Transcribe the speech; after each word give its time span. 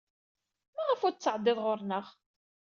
Maɣef 0.75 1.01
ur 1.07 1.13
d-tettɛeddid 1.13 1.59
ɣer-neɣ? 1.65 2.05